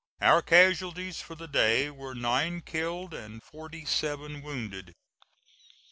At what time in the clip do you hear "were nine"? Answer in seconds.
1.91-2.61